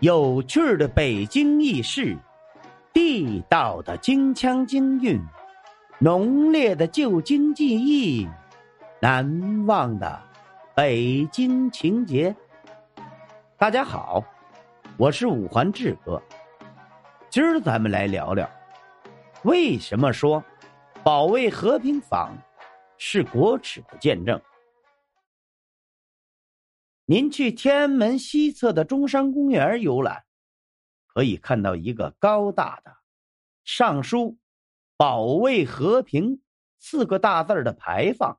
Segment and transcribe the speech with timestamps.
[0.00, 2.16] 有趣的北京轶事，
[2.90, 5.20] 地道的京腔京韵，
[5.98, 8.26] 浓烈的旧京记忆，
[8.98, 10.18] 难忘的
[10.74, 12.34] 北京情节。
[13.58, 14.24] 大家好，
[14.96, 16.18] 我是五环志哥，
[17.28, 18.48] 今儿咱们来聊聊，
[19.42, 20.42] 为什么说
[21.04, 22.34] 保卫和平坊
[22.96, 24.40] 是国耻的见证。
[27.10, 30.22] 您去天安门西侧的中山公园游览，
[31.08, 32.98] 可以看到一个高大的、
[33.64, 34.38] 上书
[34.96, 36.40] “保卫和平”
[36.78, 38.38] 四个大字的牌坊。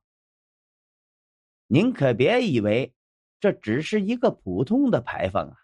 [1.67, 2.93] 您可别以为
[3.41, 5.57] 这只是一个普通的牌坊啊！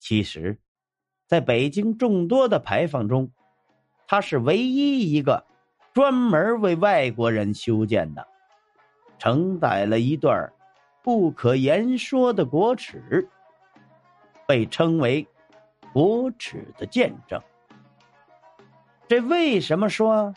[0.00, 0.60] 其实，
[1.28, 3.30] 在北京众多的牌坊中，
[4.08, 5.46] 它是唯一一个
[5.94, 8.26] 专门为外国人修建的，
[9.20, 10.52] 承载了一段
[11.02, 13.28] 不可言说的国耻，
[14.46, 15.26] 被称为
[15.92, 17.42] 国耻的见证。
[19.08, 20.32] 这为什么说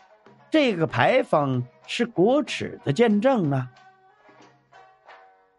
[0.49, 3.69] 这个牌坊是国耻的见证呢？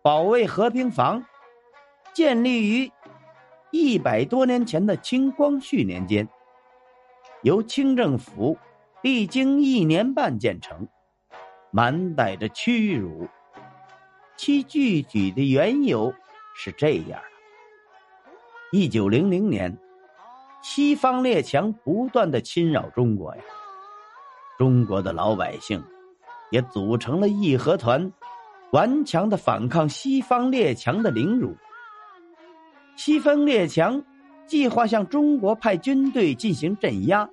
[0.03, 1.25] 保卫和平坊
[2.13, 2.93] 建立于
[3.71, 6.29] 一百多年前的清光绪年间，
[7.43, 8.59] 由清政府
[9.03, 10.89] 历经一年半建成，
[11.71, 13.29] 满带着屈辱。
[14.37, 16.13] 其具体的缘由
[16.55, 17.23] 是这样的：
[18.71, 19.77] 一九零零年，
[20.63, 23.43] 西方列强不断的侵扰中国呀，
[24.59, 25.83] 中国的老百姓
[26.51, 28.13] 也组成了义和团，
[28.73, 31.57] 顽强的反抗西方列强的凌辱。
[32.95, 34.03] 西方列强
[34.47, 37.29] 计划向中国派军队进行镇压，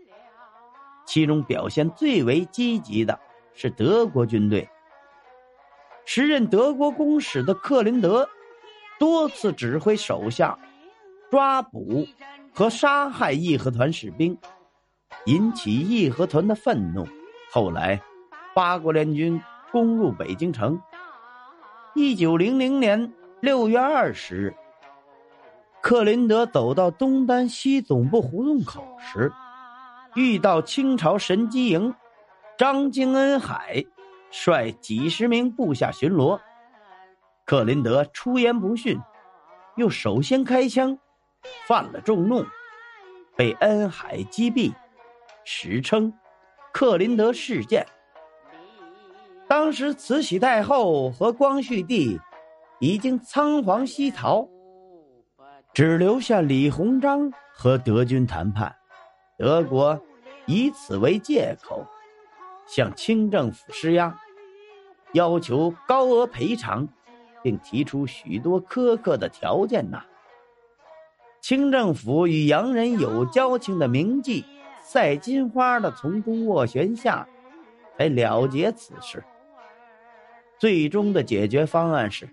[1.05, 3.19] 其中表现最为积极的
[3.53, 4.67] 是德国军队。
[6.05, 8.27] 时任德国公使的克林德，
[8.99, 10.57] 多次指挥手下
[11.31, 12.05] 抓捕
[12.53, 14.37] 和杀害义和团士兵，
[15.25, 17.07] 引起义和团的愤怒。
[17.51, 17.99] 后来，
[18.53, 19.41] 八国联军
[19.71, 20.79] 攻入北京城。
[21.95, 24.53] 一九零零年六月二十日，
[25.81, 29.31] 克林德走到东单西总部胡同口时，
[30.15, 31.93] 遇到清朝神机营
[32.57, 33.83] 张经恩海。
[34.35, 36.39] 率几十名部下巡逻，
[37.45, 38.99] 克林德出言不逊，
[39.75, 40.97] 又首先开枪，
[41.67, 42.43] 犯了众怒，
[43.35, 44.73] 被恩海击毙，
[45.45, 46.11] 史称
[46.73, 47.85] “克林德事件”。
[49.47, 52.19] 当时慈禧太后和光绪帝
[52.79, 54.49] 已经仓皇西逃，
[55.75, 58.75] 只留下李鸿章和德军谈判，
[59.37, 60.01] 德国
[60.47, 61.85] 以此为借口。
[62.65, 64.17] 向清政府施压，
[65.13, 66.87] 要求高额赔偿，
[67.41, 70.03] 并提出许多苛刻的条件呐。
[71.41, 74.43] 清政府与洋人有交情的名妓
[74.81, 77.27] 赛金花的从中斡旋下，
[77.97, 79.23] 才了结此事。
[80.57, 82.29] 最终的解决方案是，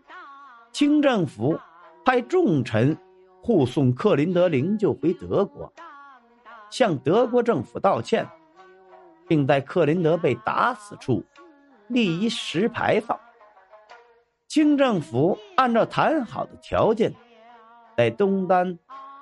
[0.73, 1.59] 清政府
[2.05, 2.97] 派重臣
[3.43, 5.73] 护送克林德灵柩回德国，
[6.71, 8.29] 向德国政府道歉。
[9.27, 11.23] 并在克林德被打死处
[11.91, 13.21] 立一石牌坊。
[14.49, 17.15] 清政府按照谈好的条件，
[17.97, 18.79] 在东单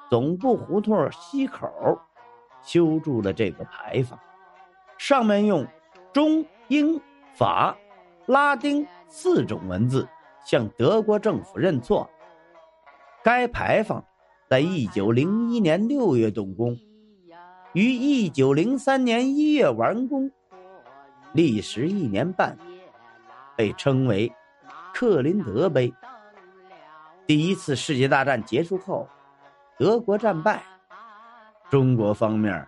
[0.09, 1.69] 总部胡同西口
[2.63, 4.19] 修筑了这个牌坊，
[4.97, 5.67] 上面用
[6.13, 7.01] 中、英、
[7.35, 7.77] 法、
[8.27, 10.09] 拉丁四种文字
[10.45, 12.09] 向德国政府认错。
[13.23, 14.05] 该牌坊
[14.49, 16.77] 在一九零一年六月动工。
[17.75, 20.31] 于一九零三年一月完工，
[21.33, 22.57] 历时一年半，
[23.57, 24.33] 被称为
[24.95, 25.93] “克林德碑”。
[27.27, 29.09] 第一次世界大战结束后，
[29.79, 30.63] 德国战败，
[31.71, 32.67] 中国方面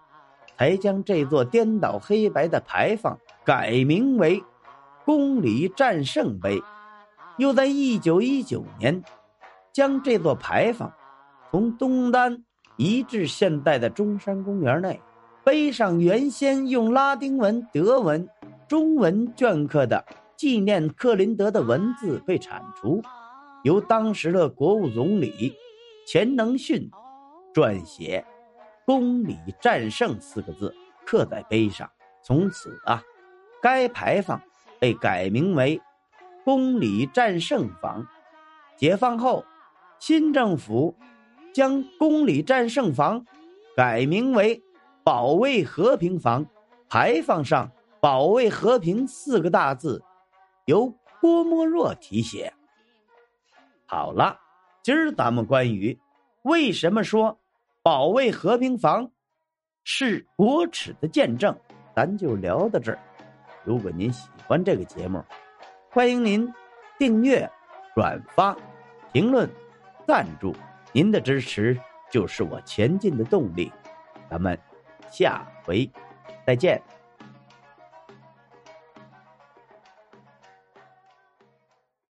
[0.57, 4.43] 才将这座颠倒黑白的牌坊改名为
[5.05, 6.63] “公里战胜碑”。
[7.39, 9.03] 又在一九一九年，
[9.73, 10.93] 将这座牌坊
[11.51, 12.45] 从东单。
[12.77, 14.99] 移至现在的中山公园内，
[15.45, 18.27] 碑上原先用拉丁文、德文、
[18.71, 20.07] 中文镌刻的
[20.37, 23.03] 纪念克林德的文字被铲除，
[23.65, 25.53] 由当时的国务总理
[26.07, 26.89] 钱能训
[27.53, 28.25] 撰写
[28.87, 30.73] “公理战胜”四个字
[31.05, 31.91] 刻在碑上。
[32.23, 33.03] 从此啊，
[33.61, 34.41] 该牌坊
[34.79, 35.83] 被改名为
[36.47, 38.07] “公理战胜坊”。
[38.79, 39.45] 解放后，
[39.99, 40.95] 新政府。
[41.53, 43.27] 将公理战胜房
[43.75, 44.63] 改名为
[45.03, 46.47] 保卫和平房，
[46.89, 47.69] 牌坊上
[48.01, 50.03] “保卫和平”四个大字
[50.65, 52.53] 由郭沫若题写。
[53.87, 54.39] 好了，
[54.83, 55.99] 今儿咱们关于
[56.43, 57.39] 为什么说
[57.83, 59.11] 保卫和平房
[59.85, 61.57] 是国耻的见证？
[61.95, 62.99] 咱就聊到这儿。
[63.65, 65.23] 如果您喜欢这个节目，
[65.91, 66.51] 欢迎您
[66.99, 67.51] 订阅、
[67.95, 68.57] 转发、
[69.13, 69.51] 评论、
[70.07, 70.55] 赞助，
[70.93, 71.79] 您的支持
[72.11, 73.73] 就是我前进的动力。
[74.31, 74.59] 咱们
[75.11, 75.91] 下回
[76.47, 76.81] 再见。